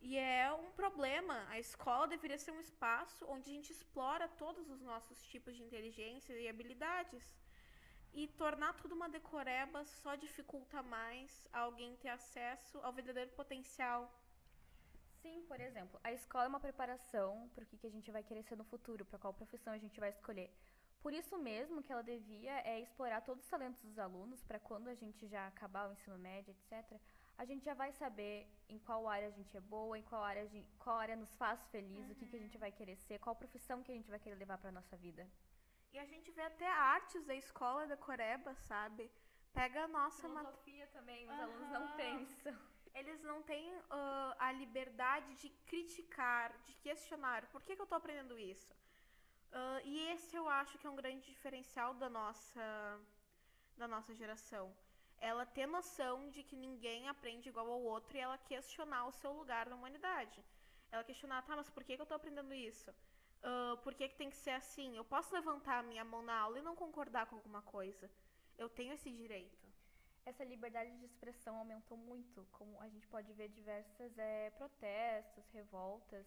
E 0.02 0.18
é 0.18 0.52
um 0.54 0.72
problema. 0.72 1.46
A 1.50 1.60
escola 1.60 2.08
deveria 2.08 2.38
ser 2.38 2.52
um 2.52 2.60
espaço 2.60 3.26
onde 3.28 3.50
a 3.50 3.54
gente 3.54 3.72
explora 3.72 4.28
todos 4.28 4.70
os 4.70 4.82
nossos 4.82 5.22
tipos 5.32 5.56
de 5.56 5.64
inteligência 5.64 6.34
e 6.40 6.48
habilidades. 6.48 7.24
E 8.16 8.28
tornar 8.30 8.72
tudo 8.82 8.96
uma 8.96 9.10
decoreba 9.10 9.84
só 9.84 10.16
dificulta 10.16 10.82
mais 10.82 11.30
alguém 11.52 11.98
ter 11.98 12.08
acesso 12.08 12.80
ao 12.82 12.94
verdadeiro 12.94 13.32
potencial. 13.32 14.10
Sim, 15.22 15.44
por 15.50 15.60
exemplo, 15.60 16.00
a 16.02 16.14
escola 16.14 16.46
é 16.46 16.48
uma 16.48 16.62
preparação 16.68 17.50
para 17.54 17.64
o 17.64 17.68
que 17.68 17.86
a 17.86 17.90
gente 17.90 18.10
vai 18.12 18.24
querer 18.24 18.44
ser 18.44 18.56
no 18.56 18.64
futuro, 18.64 19.04
para 19.04 19.20
qual 19.20 19.34
profissão 19.34 19.74
a 19.74 19.78
gente 19.78 20.00
vai 20.00 20.12
escolher. 20.12 20.50
Por 21.02 21.12
isso 21.14 21.38
mesmo 21.38 21.84
que 21.84 21.92
ela 21.92 22.02
devia 22.02 22.56
é 22.62 22.80
explorar 22.80 23.20
todos 23.20 23.44
os 23.44 23.50
talentos 23.50 23.82
dos 23.84 24.00
alunos 24.00 24.42
para 24.44 24.60
quando 24.60 24.88
a 24.88 24.96
gente 24.96 25.28
já 25.28 25.48
acabar 25.48 25.90
o 25.90 25.92
ensino 25.92 26.18
médio, 26.18 26.56
etc., 26.56 26.98
a 27.38 27.44
gente 27.44 27.66
já 27.66 27.74
vai 27.74 27.92
saber 27.92 28.48
em 28.70 28.80
qual 28.80 29.10
área 29.10 29.28
a 29.28 29.32
gente 29.32 29.58
é 29.58 29.60
boa, 29.60 30.00
em 30.00 30.04
qual 30.04 30.24
área, 30.24 30.48
gente, 30.48 30.70
qual 30.80 30.98
área 30.98 31.18
nos 31.18 31.36
faz 31.36 31.60
feliz, 31.68 32.06
uhum. 32.06 32.12
o 32.14 32.16
que, 32.16 32.26
que 32.28 32.36
a 32.38 32.40
gente 32.40 32.58
vai 32.58 32.72
querer 32.72 32.96
ser, 32.96 33.20
qual 33.20 33.36
profissão 33.36 33.84
que 33.84 33.92
a 33.92 33.96
gente 33.96 34.10
vai 34.10 34.20
querer 34.20 34.36
levar 34.36 34.58
para 34.58 34.72
nossa 34.72 34.96
vida. 34.96 35.28
E 35.96 36.00
a 36.00 36.06
gente 36.06 36.30
vê 36.38 36.42
até 36.42 36.70
artes 36.70 37.24
da 37.24 37.34
escola 37.34 37.88
da 37.88 37.96
Coreba, 37.96 38.54
sabe? 38.56 39.10
Pega 39.54 39.86
a 39.86 39.88
nossa... 39.88 40.28
Filosofia 40.28 40.86
mat... 40.86 40.94
também, 40.94 41.26
os 41.26 41.34
uhum. 41.34 41.44
alunos 41.44 41.70
não 41.70 41.86
pensam. 41.96 42.54
Eles 42.94 43.22
não 43.24 43.42
têm 43.44 43.66
uh, 43.78 44.36
a 44.38 44.52
liberdade 44.52 45.34
de 45.36 45.50
criticar, 45.70 46.52
de 46.66 46.74
questionar. 46.86 47.46
Por 47.54 47.62
que, 47.64 47.76
que 47.76 47.82
eu 47.82 47.86
estou 47.86 47.98
aprendendo 47.98 48.38
isso? 48.38 48.74
Uh, 49.54 49.80
e 49.86 50.10
esse 50.10 50.36
eu 50.36 50.50
acho 50.50 50.78
que 50.78 50.86
é 50.86 50.90
um 50.90 50.98
grande 50.98 51.26
diferencial 51.28 51.94
da 51.94 52.10
nossa, 52.10 53.00
da 53.78 53.88
nossa 53.88 54.14
geração 54.14 54.76
ela 55.18 55.46
ter 55.46 55.66
noção 55.66 56.30
de 56.30 56.44
que 56.44 56.56
ninguém 56.56 57.08
aprende 57.08 57.50
igual 57.50 57.72
ao 57.72 57.82
outro 57.82 58.18
e 58.18 58.20
ela 58.20 58.38
questionar 58.38 59.06
o 59.08 59.12
seu 59.14 59.32
lugar 59.32 59.70
na 59.70 59.76
humanidade. 59.76 60.44
Ela 60.92 61.04
questionar, 61.04 61.42
tá, 61.44 61.56
mas 61.56 61.70
por 61.70 61.84
que, 61.84 61.96
que 61.96 62.02
eu 62.02 62.06
tô 62.06 62.16
aprendendo 62.16 62.54
isso? 62.54 62.94
Uh, 63.46 63.78
por 63.84 63.94
que, 63.94 64.10
que 64.10 64.16
tem 64.16 64.30
que 64.30 64.38
ser 64.38 64.52
assim? 64.52 64.98
Eu 64.98 65.06
posso 65.06 65.34
levantar 65.34 65.80
a 65.80 65.84
minha 65.84 66.04
mão 66.04 66.22
na 66.24 66.36
aula 66.36 66.58
e 66.60 66.64
não 66.64 66.76
concordar 66.76 67.28
com 67.28 67.36
alguma 67.36 67.62
coisa. 67.62 68.10
Eu 68.58 68.68
tenho 68.68 68.94
esse 68.94 69.12
direito. 69.12 69.66
Essa 70.26 70.44
liberdade 70.44 70.98
de 70.98 71.06
expressão 71.06 71.56
aumentou 71.58 71.98
muito, 71.98 72.48
como 72.52 72.82
a 72.82 72.90
gente 72.90 73.08
pode 73.08 73.32
ver 73.34 73.50
diversas 73.50 74.18
é, 74.18 74.50
protestos, 74.52 75.48
revoltas 75.52 76.26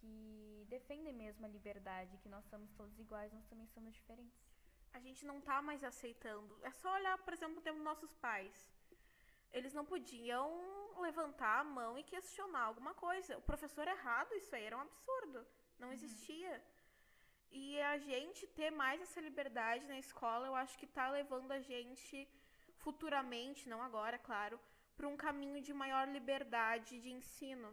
que 0.00 0.66
defendem 0.68 1.12
mesmo 1.12 1.44
a 1.44 1.48
liberdade, 1.48 2.16
que 2.22 2.28
nós 2.28 2.44
somos 2.46 2.72
todos 2.72 2.98
iguais, 2.98 3.30
nós 3.32 3.46
também 3.46 3.66
somos 3.66 3.92
diferentes 3.92 4.52
a 4.92 5.00
gente 5.00 5.24
não 5.24 5.40
tá 5.40 5.60
mais 5.62 5.82
aceitando. 5.82 6.58
É 6.62 6.70
só 6.70 6.92
olhar, 6.94 7.16
por 7.18 7.32
exemplo, 7.32 7.58
o 7.58 7.62
tempo 7.62 7.76
dos 7.76 7.84
nossos 7.84 8.14
pais. 8.14 8.70
Eles 9.52 9.72
não 9.72 9.84
podiam 9.84 10.46
levantar 11.00 11.60
a 11.60 11.64
mão 11.64 11.98
e 11.98 12.02
questionar 12.02 12.64
alguma 12.64 12.94
coisa. 12.94 13.36
O 13.38 13.42
professor 13.42 13.86
errado, 13.88 14.32
isso 14.34 14.54
aí 14.54 14.64
era 14.64 14.76
um 14.76 14.80
absurdo. 14.80 15.46
Não 15.82 15.88
uhum. 15.88 15.98
existia. 15.98 16.54
E 17.50 17.64
a 17.92 17.98
gente 18.08 18.42
ter 18.58 18.70
mais 18.82 18.98
essa 19.06 19.20
liberdade 19.28 19.84
na 19.92 19.98
escola, 19.98 20.46
eu 20.46 20.54
acho 20.62 20.78
que 20.80 20.86
tá 20.98 21.06
levando 21.18 21.50
a 21.58 21.60
gente 21.70 22.16
futuramente, 22.84 23.68
não 23.72 23.80
agora, 23.88 24.18
claro, 24.28 24.58
para 24.96 25.08
um 25.12 25.16
caminho 25.26 25.60
de 25.66 25.72
maior 25.82 26.04
liberdade 26.16 27.00
de 27.04 27.10
ensino, 27.18 27.68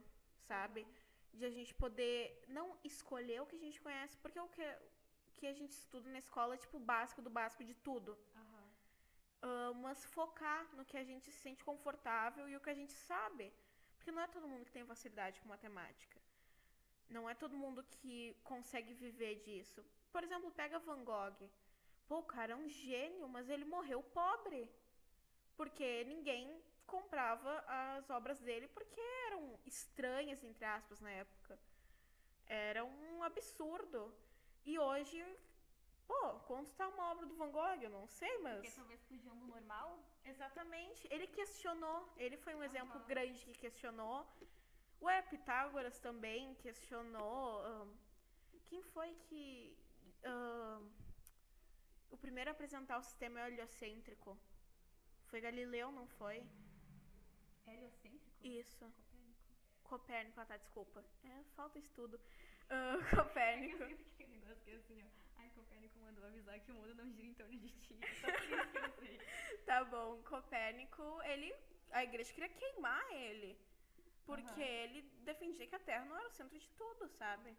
sabe? 0.49 0.85
De 1.33 1.45
a 1.45 1.53
gente 1.57 1.73
poder 1.83 2.19
não 2.57 2.67
escolher 2.91 3.39
o 3.41 3.47
que 3.49 3.57
a 3.59 3.65
gente 3.65 3.79
conhece, 3.87 4.17
porque 4.23 4.39
o 4.39 4.49
que 4.55 4.65
que 5.39 5.47
a 5.47 5.57
gente 5.59 5.73
estuda 5.81 6.07
na 6.13 6.19
escola 6.25 6.55
é 6.55 6.63
tipo 6.63 6.77
o 6.77 6.87
básico 6.93 7.21
do 7.25 7.31
básico 7.39 7.63
de 7.69 7.75
tudo. 7.87 8.11
Uhum. 8.39 8.65
Uh, 9.49 9.73
mas 9.83 10.03
focar 10.17 10.61
no 10.75 10.83
que 10.89 10.97
a 10.97 11.05
gente 11.09 11.25
se 11.31 11.37
sente 11.43 11.63
confortável 11.69 12.47
e 12.49 12.55
o 12.57 12.63
que 12.63 12.71
a 12.75 12.79
gente 12.81 12.95
sabe. 13.09 13.45
Porque 13.95 14.11
não 14.11 14.21
é 14.21 14.27
todo 14.27 14.49
mundo 14.51 14.65
que 14.65 14.75
tem 14.77 14.85
facilidade 14.93 15.39
com 15.39 15.47
matemática. 15.47 16.17
Não 17.09 17.29
é 17.29 17.33
todo 17.33 17.57
mundo 17.57 17.83
que 17.83 18.35
consegue 18.43 18.93
viver 18.93 19.35
disso. 19.39 19.83
Por 20.11 20.23
exemplo, 20.23 20.51
pega 20.51 20.79
Van 20.79 21.03
Gogh. 21.03 21.49
Pô, 22.07 22.19
o 22.19 22.23
cara 22.23 22.53
é 22.53 22.55
um 22.55 22.67
gênio, 22.67 23.27
mas 23.27 23.49
ele 23.49 23.65
morreu 23.65 24.01
pobre. 24.01 24.69
Porque 25.55 26.03
ninguém 26.05 26.61
comprava 26.85 27.63
as 27.67 28.09
obras 28.09 28.39
dele 28.39 28.67
porque 28.69 29.01
eram 29.27 29.59
estranhas, 29.65 30.43
entre 30.43 30.65
aspas, 30.65 30.99
na 30.99 31.11
época. 31.11 31.59
Era 32.45 32.83
um 32.83 33.23
absurdo. 33.23 34.13
E 34.65 34.77
hoje, 34.77 35.23
pô, 36.07 36.39
quanto 36.47 36.73
tá 36.73 36.87
uma 36.87 37.11
obra 37.11 37.25
do 37.25 37.35
Van 37.35 37.51
Gogh? 37.51 37.81
Eu 37.81 37.89
não 37.89 38.07
sei, 38.07 38.37
mas. 38.39 38.55
Porque 38.55 38.71
talvez 38.71 39.03
fugiam 39.03 39.35
do 39.37 39.47
normal? 39.47 39.99
Exatamente. 40.25 41.07
Ele 41.11 41.27
questionou. 41.27 42.11
Ele 42.17 42.37
foi 42.37 42.55
um 42.55 42.63
exemplo 42.63 42.99
grande 43.05 43.45
que 43.45 43.53
questionou. 43.53 44.27
O 45.01 45.09
é, 45.09 45.21
Pitágoras 45.21 45.99
também 45.99 46.55
questionou. 46.55 47.63
Um, 47.65 47.97
quem 48.67 48.81
foi 48.83 49.15
que. 49.27 49.77
Um, 50.25 50.89
o 52.11 52.17
primeiro 52.17 52.49
a 52.49 52.53
apresentar 52.53 52.97
o 52.97 53.03
sistema 53.03 53.39
heliocêntrico? 53.47 54.37
Foi 55.27 55.39
Galileu, 55.39 55.91
não 55.91 56.07
foi? 56.07 56.43
Heliocêntrico? 57.65 58.35
Isso. 58.43 58.85
Copérnico. 58.85 59.39
Copérnico, 59.83 60.39
ah 60.41 60.45
tá, 60.45 60.57
desculpa. 60.57 61.05
É, 61.23 61.43
falta 61.55 61.79
estudo. 61.79 62.19
Uh, 62.69 63.01
Copérnico. 63.15 63.81
Eu 63.81 63.87
sempre 63.89 64.03
fiquei 64.03 64.27
um 64.27 64.29
negócio 64.29 64.63
que 64.63 64.69
é 64.69 64.75
assim, 64.75 65.03
ó. 65.03 65.07
Ai, 65.39 65.49
Copérnico 65.55 65.97
mandou 66.01 66.23
avisar 66.23 66.59
que 66.59 66.71
o 66.71 66.75
mundo 66.75 66.93
não 66.93 67.11
gira 67.11 67.25
em 67.25 67.33
torno 67.33 67.57
de 67.57 67.69
ti. 67.79 67.99
Só 68.21 68.27
por 68.31 68.43
isso 68.43 68.67
que 68.71 68.77
eu 68.77 68.91
sei. 68.91 69.19
tá 69.65 69.83
bom, 69.85 70.21
Copérnico, 70.21 71.01
ele. 71.23 71.51
A 71.89 72.03
igreja 72.03 72.31
queria 72.31 72.49
queimar 72.49 73.03
ele. 73.11 73.57
Porque 74.29 74.61
uhum. 74.61 74.67
ele 74.67 75.01
defendia 75.23 75.65
que 75.65 75.75
a 75.75 75.79
Terra 75.79 76.05
não 76.05 76.15
era 76.15 76.27
o 76.27 76.31
centro 76.31 76.57
de 76.57 76.69
tudo, 76.69 77.09
sabe? 77.09 77.57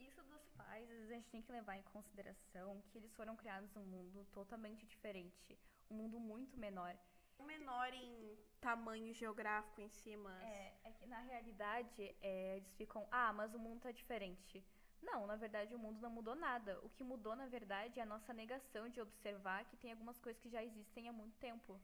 Isso 0.00 0.20
dos 0.24 0.48
pais, 0.50 0.90
a 0.90 1.06
gente 1.06 1.28
tem 1.30 1.40
que 1.40 1.52
levar 1.52 1.76
em 1.76 1.82
consideração 1.84 2.82
que 2.88 2.98
eles 2.98 3.14
foram 3.14 3.36
criados 3.36 3.72
num 3.72 3.84
mundo 3.84 4.26
totalmente 4.32 4.84
diferente. 4.84 5.56
Um 5.88 5.94
mundo 5.94 6.18
muito 6.18 6.56
menor. 6.56 6.96
Menor 7.38 7.92
em 7.94 8.36
tamanho 8.60 9.14
geográfico 9.14 9.80
em 9.80 9.88
si, 9.88 10.16
mas. 10.16 10.42
É, 10.42 10.74
é 10.84 10.90
que 10.90 11.06
na 11.06 11.20
realidade 11.20 12.14
é, 12.20 12.56
eles 12.56 12.74
ficam, 12.74 13.06
ah, 13.12 13.32
mas 13.32 13.54
o 13.54 13.60
mundo 13.60 13.80
tá 13.80 13.92
diferente. 13.92 14.64
Não, 15.00 15.24
na 15.24 15.36
verdade 15.36 15.72
o 15.72 15.78
mundo 15.78 16.00
não 16.00 16.10
mudou 16.10 16.34
nada. 16.34 16.80
O 16.82 16.90
que 16.90 17.04
mudou, 17.04 17.36
na 17.36 17.46
verdade, 17.46 18.00
é 18.00 18.02
a 18.02 18.06
nossa 18.06 18.32
negação 18.32 18.88
de 18.88 19.00
observar 19.00 19.64
que 19.66 19.76
tem 19.76 19.92
algumas 19.92 20.18
coisas 20.18 20.42
que 20.42 20.48
já 20.48 20.64
existem 20.64 21.08
há 21.08 21.12
muito 21.12 21.36
tempo. 21.38 21.80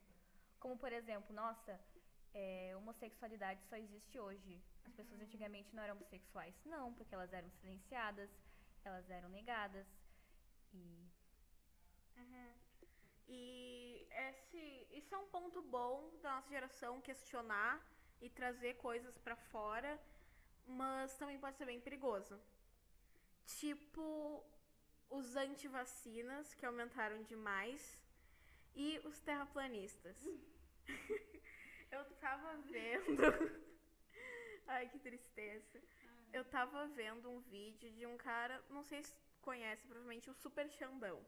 Como, 0.58 0.76
por 0.76 0.92
exemplo, 0.92 1.34
nossa, 1.34 1.80
é, 2.34 2.74
homossexualidade 2.76 3.64
só 3.64 3.76
existe 3.76 4.18
hoje. 4.18 4.60
As 4.84 4.92
pessoas 4.92 5.20
uhum. 5.20 5.26
antigamente 5.26 5.74
não 5.74 5.82
eram 5.82 5.94
homossexuais. 5.94 6.54
Não, 6.64 6.92
porque 6.92 7.14
elas 7.14 7.32
eram 7.32 7.48
silenciadas, 7.50 8.30
elas 8.84 9.08
eram 9.08 9.28
negadas. 9.28 9.86
E. 10.72 11.08
Uhum. 12.16 12.54
E 13.26 14.06
esse, 14.10 14.86
isso 14.90 15.14
é 15.14 15.18
um 15.18 15.28
ponto 15.28 15.62
bom 15.62 16.10
da 16.20 16.34
nossa 16.34 16.48
geração 16.50 17.00
questionar 17.00 17.80
e 18.20 18.28
trazer 18.28 18.74
coisas 18.74 19.16
para 19.18 19.36
fora, 19.36 19.98
mas 20.66 21.16
também 21.16 21.38
pode 21.38 21.56
ser 21.56 21.64
bem 21.64 21.80
perigoso. 21.80 22.38
Tipo 23.46 24.44
os 25.08 25.36
antivacinas, 25.36 26.54
que 26.54 26.66
aumentaram 26.66 27.22
demais, 27.22 28.02
e 28.74 28.98
os 29.04 29.20
terraplanistas. 29.20 30.16
Eu 31.94 32.04
tava 32.26 32.56
vendo. 32.74 33.22
Ai, 34.66 34.88
que 34.88 34.98
tristeza. 34.98 35.80
Eu 36.32 36.44
tava 36.44 36.86
vendo 36.88 37.30
um 37.30 37.40
vídeo 37.40 37.90
de 37.96 38.04
um 38.04 38.16
cara, 38.16 38.60
não 38.68 38.82
sei 38.82 39.00
se 39.02 39.14
conhece, 39.40 39.86
provavelmente 39.86 40.28
o 40.28 40.34
Super 40.34 40.68
Xandão. 40.76 41.24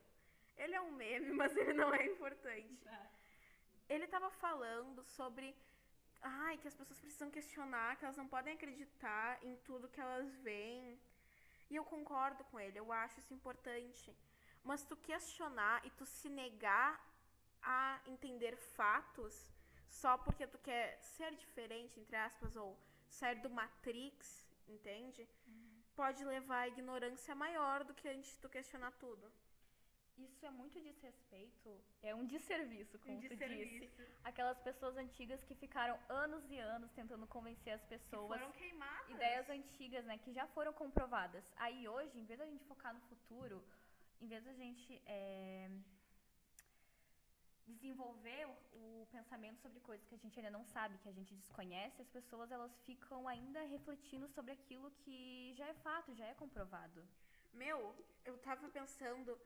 Ele 0.57 0.75
é 0.75 0.81
um 0.81 0.91
meme, 0.91 1.31
mas 1.41 1.57
ele 1.57 1.73
não 1.73 1.95
é 1.95 2.07
importante. 2.07 2.77
Tá. 2.89 3.11
Ele 3.89 4.09
tava 4.09 4.29
falando 4.31 5.05
sobre 5.05 5.55
ai, 6.21 6.59
que 6.59 6.67
as 6.67 6.75
pessoas 6.75 6.99
precisam 6.99 7.31
questionar, 7.31 7.97
que 7.97 8.05
elas 8.05 8.17
não 8.17 8.27
podem 8.27 8.55
acreditar 8.55 9.39
em 9.45 9.55
tudo 9.59 9.89
que 9.89 10.01
elas 10.01 10.35
veem. 10.49 10.99
E 11.71 11.77
eu 11.77 11.85
concordo 11.85 12.43
com 12.45 12.59
ele, 12.59 12.79
eu 12.79 12.91
acho 12.93 13.21
isso 13.21 13.33
importante. 13.33 14.13
Mas 14.65 14.85
tu 14.85 14.97
questionar 14.97 15.87
e 15.87 15.91
tu 15.91 16.05
se 16.05 16.29
negar 16.29 16.93
a 17.63 18.01
entender 18.07 18.57
fatos 18.57 19.47
só 19.89 20.19
porque 20.19 20.47
tu 20.47 20.59
quer 20.59 20.99
ser 21.01 21.35
diferente, 21.37 21.99
entre 22.01 22.17
aspas, 22.17 22.55
ou 22.57 22.79
sair 23.09 23.41
do 23.41 23.51
Matrix, 23.51 24.47
entende? 24.69 25.29
Uhum. 25.47 25.83
Pode 25.95 26.25
levar 26.25 26.61
a 26.61 26.69
ignorância 26.69 27.35
maior 27.35 27.85
do 27.85 27.95
que 27.95 28.09
antes 28.09 28.33
de 28.33 28.39
tu 28.39 28.49
questionar 28.49 28.93
tudo. 28.93 29.33
Isso 30.19 30.47
é 30.47 30.51
muito 30.51 30.81
desrespeito, 30.81 31.79
é 32.03 32.15
um 32.15 32.25
desserviço, 32.25 32.99
como 32.99 33.19
um 33.19 33.21
tu 33.21 33.37
disse. 33.37 33.91
Aquelas 34.25 34.59
pessoas 34.61 34.97
antigas 34.97 35.45
que 35.45 35.55
ficaram 35.55 35.99
anos 36.09 36.51
e 36.51 36.59
anos 36.59 36.91
tentando 36.93 37.27
convencer 37.27 37.75
as 37.75 37.85
pessoas. 37.85 38.33
Que 38.33 38.39
foram 38.39 38.53
queimadas. 38.53 39.11
Ideias 39.11 39.51
antigas, 39.51 40.05
né, 40.07 40.17
que 40.17 40.33
já 40.33 40.47
foram 40.49 40.73
comprovadas. 40.73 41.45
Aí 41.57 41.87
hoje, 41.87 42.19
em 42.19 42.25
vez 42.25 42.39
da 42.39 42.47
gente 42.47 42.65
focar 42.65 42.95
no 42.95 43.01
futuro, 43.03 43.63
em 44.19 44.27
vez 44.27 44.43
da 44.43 44.55
gente 44.55 45.03
é, 45.05 45.69
desenvolver 47.67 48.47
o, 48.73 49.07
pensamento 49.11 49.61
sobre 49.61 49.81
coisas 49.81 50.07
que 50.07 50.15
a 50.15 50.19
gente 50.19 50.39
ainda 50.39 50.51
não 50.51 50.65
sabe, 50.65 50.99
que 50.99 51.09
a 51.09 51.13
gente 51.13 51.35
desconhece, 51.35 52.03
as 52.03 52.09
pessoas 52.09 52.51
elas 52.51 52.77
ficam 52.81 53.27
ainda 53.27 53.63
refletindo 53.63 54.29
sobre 54.29 54.53
aquilo 54.53 54.91
que 55.03 55.55
já 55.55 55.67
é 55.67 55.75
fato, 55.75 56.15
já 56.15 56.27
é 56.27 56.35
comprovado. 56.35 57.07
Meu, 57.53 57.95
eu 58.25 58.37
tava 58.39 58.69
pensando, 58.69 59.39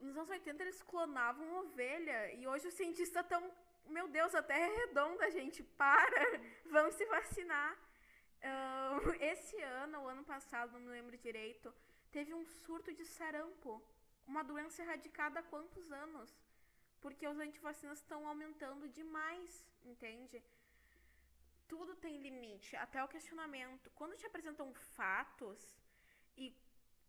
nos 0.00 0.16
anos 0.16 0.30
80 0.30 0.62
eles 0.62 0.82
clonavam 0.82 1.60
ovelha 1.60 2.32
e 2.32 2.46
hoje 2.46 2.68
os 2.68 2.74
cientistas 2.74 3.22
estão, 3.22 3.52
meu 3.86 4.08
Deus, 4.08 4.34
a 4.34 4.42
Terra 4.42 4.66
é 4.66 4.76
redonda, 4.86 5.30
gente, 5.30 5.62
para, 5.62 6.20
vamos 6.66 6.94
se 6.94 7.06
vacinar. 7.06 7.78
Uh, 8.44 9.10
esse 9.20 9.60
ano, 9.62 10.00
o 10.00 10.08
ano 10.08 10.24
passado, 10.24 10.72
não 10.72 10.80
me 10.80 10.88
lembro 10.88 11.16
direito, 11.16 11.72
teve 12.10 12.34
um 12.34 12.44
surto 12.44 12.92
de 12.92 13.04
sarampo, 13.04 13.82
uma 14.26 14.42
doença 14.42 14.82
erradicada 14.82 15.40
há 15.40 15.42
quantos 15.42 15.90
anos? 15.92 16.30
Porque 17.04 17.28
os 17.28 17.38
antivacinas 17.38 17.98
estão 17.98 18.26
aumentando 18.26 18.88
demais, 18.88 19.50
entende? 19.84 20.42
Tudo 21.68 21.94
tem 21.96 22.16
limite, 22.26 22.74
até 22.76 23.04
o 23.04 23.08
questionamento. 23.14 23.90
Quando 23.90 24.16
te 24.16 24.24
apresentam 24.24 24.72
fatos 24.96 25.60
e 26.34 26.46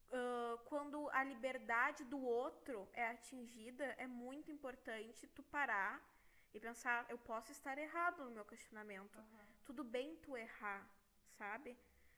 uh, 0.10 0.58
quando 0.66 1.10
a 1.12 1.24
liberdade 1.24 2.04
do 2.04 2.20
outro 2.22 2.90
é 2.92 3.08
atingida, 3.08 3.86
é 3.98 4.06
muito 4.06 4.52
importante 4.52 5.28
tu 5.28 5.42
parar 5.44 5.94
e 6.54 6.60
pensar, 6.60 7.06
eu 7.10 7.18
posso 7.18 7.54
estar 7.54 7.78
errado 7.78 8.26
no 8.26 8.32
meu 8.32 8.44
questionamento. 8.44 9.18
Uhum. 9.18 9.46
Tudo 9.64 9.82
bem 9.86 10.18
tu 10.18 10.36
errar, 10.36 10.86
sabe? 11.38 11.78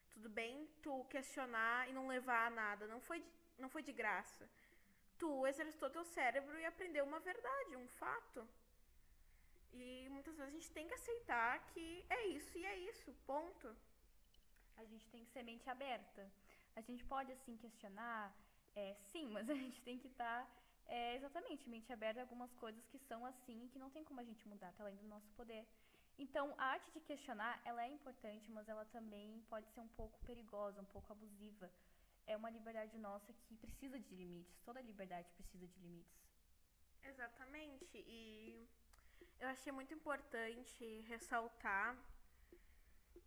Tudo 0.09 0.29
bem 0.29 0.67
tu 0.81 1.05
questionar 1.05 1.87
e 1.87 1.93
não 1.93 2.07
levar 2.07 2.47
a 2.47 2.49
nada. 2.49 2.87
Não 2.87 2.99
foi, 2.99 3.23
não 3.59 3.69
foi 3.69 3.83
de 3.83 3.93
graça 3.93 4.49
tu 5.19 5.45
exercitou 5.47 5.89
teu 5.89 6.03
cérebro 6.03 6.59
e 6.59 6.65
aprendeu 6.65 7.03
uma 7.05 7.19
verdade, 7.19 7.75
um 7.75 7.87
fato. 7.87 8.47
E 9.73 10.07
muitas 10.09 10.35
vezes 10.37 10.53
a 10.53 10.57
gente 10.57 10.71
tem 10.71 10.87
que 10.87 10.93
aceitar 10.93 11.59
que 11.71 12.05
é 12.09 12.27
isso 12.27 12.57
e 12.57 12.65
é 12.65 12.75
isso, 12.89 13.13
ponto. 13.25 13.75
A 14.77 14.83
gente 14.85 15.07
tem 15.09 15.23
que 15.23 15.31
ser 15.31 15.43
mente 15.43 15.69
aberta. 15.69 16.29
A 16.75 16.81
gente 16.81 17.03
pode, 17.05 17.31
assim, 17.31 17.57
questionar, 17.57 18.33
é, 18.75 18.95
sim, 19.11 19.27
mas 19.35 19.49
a 19.49 19.55
gente 19.55 19.81
tem 19.81 19.97
que 19.97 20.07
estar, 20.07 20.45
tá, 20.45 20.51
é, 20.87 21.15
exatamente, 21.15 21.69
mente 21.69 21.91
aberta 21.91 22.19
a 22.19 22.23
algumas 22.23 22.53
coisas 22.55 22.85
que 22.87 22.99
são 22.99 23.25
assim 23.25 23.65
e 23.65 23.69
que 23.69 23.79
não 23.79 23.89
tem 23.89 24.03
como 24.03 24.19
a 24.19 24.23
gente 24.23 24.47
mudar, 24.47 24.71
tá 24.73 24.83
além 24.83 24.95
do 24.95 25.07
nosso 25.07 25.29
poder. 25.31 25.65
Então, 26.17 26.53
a 26.57 26.65
arte 26.65 26.91
de 26.91 26.99
questionar, 27.01 27.61
ela 27.63 27.83
é 27.83 27.89
importante, 27.89 28.51
mas 28.51 28.67
ela 28.67 28.85
também 28.85 29.39
pode 29.49 29.67
ser 29.69 29.81
um 29.81 29.87
pouco 29.89 30.19
perigosa, 30.25 30.81
um 30.81 30.85
pouco 30.85 31.11
abusiva 31.11 31.69
é 32.27 32.35
uma 32.35 32.49
liberdade 32.49 32.97
nossa 32.97 33.33
que 33.33 33.55
precisa 33.55 33.99
de 33.99 34.13
limites. 34.13 34.59
Toda 34.65 34.81
liberdade 34.81 35.29
precisa 35.31 35.65
de 35.65 35.79
limites. 35.79 36.27
Exatamente. 37.03 37.97
E 38.05 38.67
eu 39.39 39.47
achei 39.47 39.71
muito 39.71 39.93
importante 39.93 41.01
ressaltar 41.07 41.97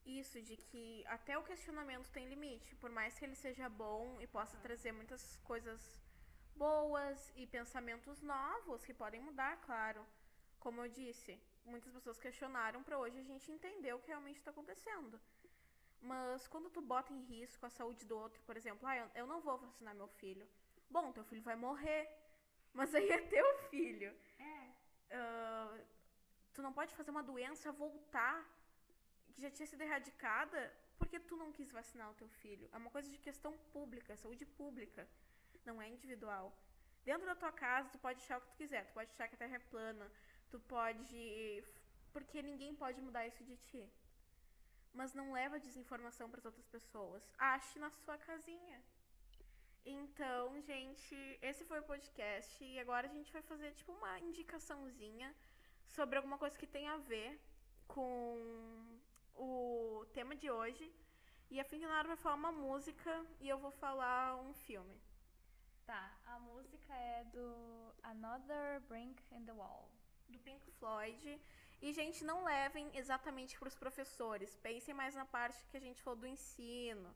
isso 0.04 0.40
de 0.42 0.56
que 0.56 1.04
até 1.06 1.36
o 1.38 1.42
questionamento 1.42 2.10
tem 2.10 2.28
limite, 2.28 2.74
por 2.76 2.90
mais 2.90 3.18
que 3.18 3.24
ele 3.24 3.34
seja 3.34 3.68
bom 3.68 4.20
e 4.20 4.26
possa 4.26 4.56
trazer 4.58 4.92
muitas 4.92 5.36
coisas 5.38 6.00
boas 6.56 7.32
e 7.36 7.46
pensamentos 7.46 8.20
novos 8.20 8.84
que 8.84 8.92
podem 8.92 9.20
mudar, 9.20 9.56
claro. 9.62 10.04
Como 10.58 10.82
eu 10.82 10.88
disse, 10.88 11.40
muitas 11.64 11.92
pessoas 11.92 12.18
questionaram 12.18 12.82
para 12.82 12.98
hoje 12.98 13.18
a 13.18 13.22
gente 13.22 13.50
entender 13.50 13.94
o 13.94 13.98
que 13.98 14.08
realmente 14.08 14.38
está 14.38 14.50
acontecendo. 14.50 15.18
Mas 16.00 16.46
quando 16.48 16.70
tu 16.70 16.80
bota 16.80 17.12
em 17.12 17.22
risco 17.22 17.66
a 17.66 17.70
saúde 17.70 18.04
do 18.06 18.16
outro, 18.16 18.42
por 18.42 18.56
exemplo, 18.56 18.86
ah, 18.88 18.96
eu, 18.96 19.10
eu 19.14 19.26
não 19.26 19.40
vou 19.40 19.58
vacinar 19.58 19.94
meu 19.94 20.08
filho. 20.08 20.46
Bom, 20.88 21.12
teu 21.12 21.24
filho 21.24 21.42
vai 21.42 21.56
morrer, 21.56 22.08
mas 22.72 22.94
aí 22.94 23.08
é 23.08 23.20
teu 23.20 23.58
filho. 23.70 24.14
É. 24.38 24.70
Uh, 25.18 25.84
tu 26.54 26.62
não 26.62 26.72
pode 26.72 26.94
fazer 26.94 27.10
uma 27.10 27.22
doença 27.22 27.70
voltar 27.72 28.44
que 29.34 29.42
já 29.42 29.50
tinha 29.50 29.66
sido 29.66 29.82
erradicada 29.82 30.72
porque 30.98 31.18
tu 31.20 31.36
não 31.36 31.52
quis 31.52 31.70
vacinar 31.70 32.10
o 32.10 32.14
teu 32.14 32.28
filho. 32.28 32.68
É 32.72 32.76
uma 32.76 32.90
coisa 32.90 33.10
de 33.10 33.18
questão 33.18 33.56
pública, 33.72 34.16
saúde 34.16 34.44
pública, 34.44 35.08
não 35.64 35.80
é 35.80 35.88
individual. 35.88 36.52
Dentro 37.04 37.26
da 37.26 37.34
tua 37.34 37.52
casa, 37.52 37.88
tu 37.90 37.98
pode 37.98 38.18
achar 38.22 38.38
o 38.38 38.40
que 38.40 38.48
tu 38.48 38.56
quiser. 38.56 38.86
Tu 38.86 38.92
pode 38.92 39.10
achar 39.10 39.28
que 39.28 39.34
a 39.34 39.38
Terra 39.38 39.56
é 39.56 39.58
plana, 39.58 40.10
Tu 40.50 40.58
pode. 40.60 41.64
Porque 42.12 42.42
ninguém 42.42 42.74
pode 42.74 43.00
mudar 43.00 43.26
isso 43.26 43.42
de 43.44 43.56
ti. 43.56 43.88
Mas 44.92 45.14
não 45.14 45.32
leva 45.32 45.60
desinformação 45.60 46.28
para 46.28 46.38
as 46.38 46.44
outras 46.44 46.66
pessoas. 46.66 47.22
Ache 47.38 47.78
na 47.78 47.90
sua 47.90 48.18
casinha. 48.18 48.82
Então, 49.84 50.60
gente, 50.60 51.16
esse 51.40 51.64
foi 51.64 51.80
o 51.80 51.84
podcast. 51.84 52.62
E 52.64 52.78
agora 52.78 53.06
a 53.06 53.10
gente 53.10 53.32
vai 53.32 53.42
fazer 53.42 53.72
tipo 53.72 53.92
uma 53.92 54.18
indicaçãozinha 54.20 55.34
sobre 55.86 56.16
alguma 56.16 56.38
coisa 56.38 56.58
que 56.58 56.66
tem 56.66 56.88
a 56.88 56.96
ver 56.98 57.40
com 57.86 58.98
o 59.34 60.04
tema 60.12 60.34
de 60.36 60.50
hoje. 60.50 60.92
E 61.50 61.58
a 61.58 61.64
Finkenara 61.64 62.06
vai 62.06 62.16
falar 62.16 62.36
uma 62.36 62.52
música 62.52 63.24
e 63.40 63.48
eu 63.48 63.58
vou 63.58 63.72
falar 63.72 64.36
um 64.36 64.52
filme. 64.54 65.00
Tá, 65.84 66.12
a 66.24 66.38
música 66.38 66.94
é 66.94 67.24
do 67.24 67.92
Another 68.02 68.80
Brink 68.82 69.20
in 69.32 69.44
the 69.44 69.52
Wall. 69.52 69.90
Do 70.28 70.38
Pink 70.38 70.70
Floyd. 70.78 71.40
E, 71.80 71.92
gente, 71.92 72.24
não 72.24 72.44
levem 72.44 72.90
exatamente 72.94 73.58
para 73.58 73.68
os 73.68 73.76
professores. 73.76 74.56
Pensem 74.56 74.94
mais 74.94 75.14
na 75.14 75.24
parte 75.24 75.66
que 75.70 75.76
a 75.76 75.80
gente 75.80 76.02
falou 76.02 76.18
do 76.18 76.26
ensino 76.26 77.14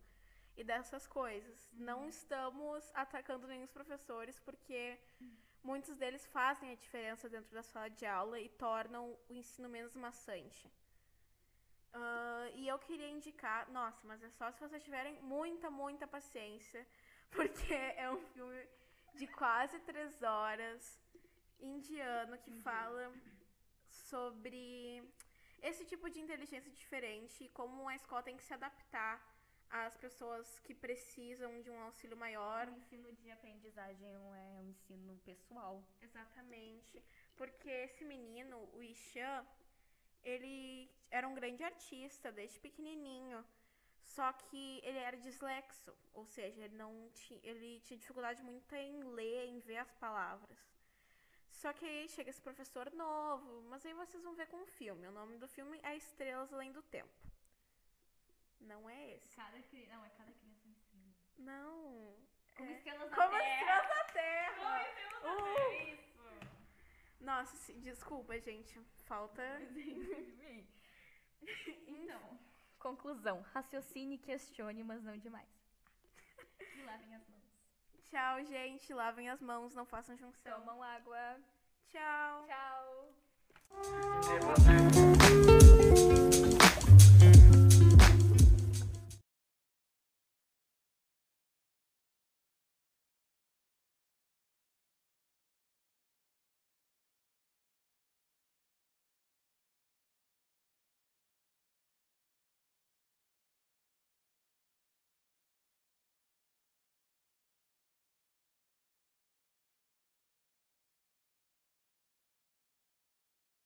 e 0.56 0.64
dessas 0.64 1.06
coisas. 1.06 1.58
Uhum. 1.72 1.84
Não 1.84 2.08
estamos 2.08 2.90
atacando 2.94 3.46
nenhum 3.46 3.64
dos 3.64 3.72
professores, 3.72 4.40
porque 4.40 4.98
uhum. 5.20 5.36
muitos 5.62 5.94
deles 5.96 6.24
fazem 6.26 6.70
a 6.70 6.74
diferença 6.74 7.28
dentro 7.28 7.52
da 7.52 7.62
sala 7.62 7.90
de 7.90 8.06
aula 8.06 8.40
e 8.40 8.48
tornam 8.48 9.16
o 9.28 9.34
ensino 9.34 9.68
menos 9.68 9.94
maçante. 9.94 10.66
Uh, 11.94 12.50
e 12.54 12.66
eu 12.66 12.78
queria 12.78 13.08
indicar, 13.08 13.70
nossa, 13.70 14.00
mas 14.04 14.22
é 14.22 14.30
só 14.30 14.50
se 14.50 14.58
vocês 14.58 14.82
tiverem 14.82 15.20
muita, 15.20 15.70
muita 15.70 16.06
paciência, 16.08 16.84
porque 17.30 17.74
é 17.74 18.10
um 18.10 18.20
filme 18.32 18.66
de 19.14 19.26
quase 19.28 19.78
três 19.80 20.22
horas, 20.22 20.98
indiano, 21.60 22.36
que 22.38 22.50
uhum. 22.50 22.62
fala 22.62 23.12
sobre 24.10 25.02
esse 25.62 25.84
tipo 25.84 26.10
de 26.10 26.20
inteligência 26.20 26.70
diferente 26.70 27.44
e 27.44 27.48
como 27.48 27.88
a 27.88 27.96
escola 27.96 28.22
tem 28.22 28.36
que 28.36 28.44
se 28.44 28.52
adaptar 28.52 29.14
às 29.70 29.96
pessoas 29.96 30.58
que 30.60 30.74
precisam 30.74 31.60
de 31.62 31.70
um 31.70 31.80
auxílio 31.80 32.16
maior. 32.16 32.68
O 32.68 32.76
ensino 32.76 33.12
de 33.12 33.30
aprendizagem 33.30 34.06
é 34.06 34.18
um 34.18 34.68
ensino 34.68 35.18
pessoal. 35.24 35.82
Exatamente. 36.02 37.02
Porque 37.36 37.68
esse 37.68 38.04
menino, 38.04 38.68
o 38.74 38.82
Ishan, 38.82 39.44
ele 40.22 40.90
era 41.10 41.26
um 41.26 41.34
grande 41.34 41.62
artista 41.64 42.30
desde 42.30 42.60
pequenininho. 42.60 43.44
Só 44.02 44.32
que 44.32 44.80
ele 44.84 44.98
era 44.98 45.16
dislexo, 45.16 45.92
ou 46.12 46.26
seja, 46.26 46.60
ele 46.62 46.76
não 46.76 47.10
tinha, 47.14 47.40
ele 47.42 47.80
tinha 47.80 47.98
dificuldade 47.98 48.42
muito 48.42 48.74
em 48.74 49.02
ler, 49.02 49.46
em 49.46 49.58
ver 49.60 49.78
as 49.78 49.90
palavras. 49.94 50.58
Só 51.54 51.72
que 51.72 51.84
aí 51.86 52.08
chega 52.08 52.30
esse 52.30 52.42
professor 52.42 52.92
novo, 52.92 53.62
mas 53.70 53.84
aí 53.86 53.94
vocês 53.94 54.22
vão 54.22 54.34
ver 54.34 54.46
com 54.48 54.62
o 54.62 54.66
filme. 54.66 55.06
O 55.06 55.12
nome 55.12 55.38
do 55.38 55.48
filme 55.48 55.80
é 55.82 55.96
Estrelas 55.96 56.52
Além 56.52 56.72
do 56.72 56.82
Tempo. 56.82 57.12
Não 58.60 58.88
é 58.88 59.14
esse. 59.14 59.34
Cada 59.36 59.60
criança. 59.62 59.94
Não, 59.94 60.04
é 60.04 60.08
cada 60.10 60.32
criança 60.32 60.66
uma 60.66 60.74
estrela. 60.74 61.14
Não. 61.38 62.16
Como 62.56 62.70
é... 62.70 62.74
estrelas 62.74 63.10
da 63.10 63.16
Como 63.16 63.38
Terra. 63.38 63.60
estrelas 63.60 63.88
da 63.88 64.04
Terra. 64.12 64.54
Como 64.56 64.76
estrelas 64.76 65.22
da 65.22 65.32
uh! 65.32 65.44
Terra, 65.44 65.58
é 65.58 65.94
isso. 65.94 66.14
Nossa, 67.20 67.56
se... 67.56 67.72
desculpa, 67.74 68.38
gente. 68.40 68.80
Falta. 69.04 69.42
então, 71.86 72.38
conclusão. 72.78 73.40
Raciocine, 73.52 74.18
questione, 74.18 74.82
mas 74.82 75.02
não 75.02 75.16
demais. 75.16 75.48
E 76.76 76.82
lavem 76.82 77.14
as 77.14 77.28
mãos. 77.28 77.44
Tchau, 78.04 78.44
gente. 78.44 78.94
Lavem 78.94 79.28
as 79.28 79.40
mãos, 79.40 79.74
não 79.74 79.84
façam 79.84 80.16
junção. 80.16 80.60
Tomam 80.60 80.82
água. 80.82 81.40
Thank 84.24 84.94
you. 84.94 85.03